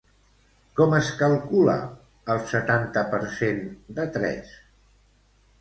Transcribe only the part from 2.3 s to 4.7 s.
el setanta per cent de tres?